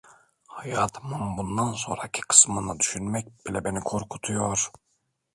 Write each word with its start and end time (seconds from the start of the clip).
Hayatımın 0.47 1.37
bundan 1.37 1.73
sonraki 1.73 2.21
kısmını 2.21 2.79
düşünmek 2.79 3.27
bile 3.47 3.63
beni 3.63 3.79
korkutuyor… 3.79 4.71